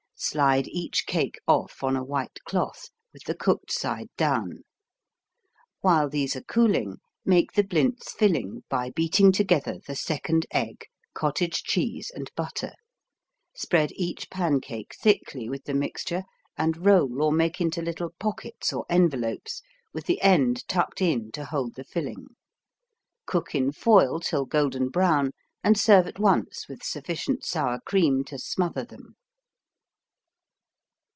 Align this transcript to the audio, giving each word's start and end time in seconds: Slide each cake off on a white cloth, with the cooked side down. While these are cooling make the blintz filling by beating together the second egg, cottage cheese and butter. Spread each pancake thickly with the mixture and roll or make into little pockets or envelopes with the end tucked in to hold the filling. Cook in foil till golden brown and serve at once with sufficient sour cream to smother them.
Slide 0.23 0.67
each 0.67 1.07
cake 1.07 1.39
off 1.47 1.81
on 1.81 1.95
a 1.95 2.03
white 2.03 2.37
cloth, 2.45 2.91
with 3.11 3.23
the 3.23 3.33
cooked 3.33 3.71
side 3.71 4.09
down. 4.17 4.59
While 5.79 6.09
these 6.09 6.35
are 6.35 6.43
cooling 6.43 6.97
make 7.25 7.53
the 7.53 7.63
blintz 7.63 8.11
filling 8.11 8.63
by 8.69 8.91
beating 8.91 9.31
together 9.31 9.79
the 9.87 9.95
second 9.95 10.45
egg, 10.51 10.85
cottage 11.15 11.63
cheese 11.63 12.11
and 12.13 12.29
butter. 12.35 12.73
Spread 13.55 13.93
each 13.93 14.29
pancake 14.29 14.93
thickly 14.95 15.49
with 15.49 15.63
the 15.63 15.73
mixture 15.73 16.25
and 16.55 16.85
roll 16.85 17.23
or 17.23 17.31
make 17.31 17.59
into 17.59 17.81
little 17.81 18.11
pockets 18.19 18.71
or 18.71 18.85
envelopes 18.91 19.63
with 19.91 20.05
the 20.05 20.21
end 20.21 20.67
tucked 20.67 21.01
in 21.01 21.31
to 21.31 21.45
hold 21.45 21.73
the 21.73 21.83
filling. 21.83 22.27
Cook 23.25 23.55
in 23.55 23.71
foil 23.71 24.19
till 24.19 24.45
golden 24.45 24.89
brown 24.89 25.31
and 25.63 25.75
serve 25.79 26.05
at 26.05 26.19
once 26.19 26.67
with 26.69 26.83
sufficient 26.83 27.43
sour 27.43 27.79
cream 27.79 28.23
to 28.25 28.37
smother 28.37 28.85
them. 28.85 29.15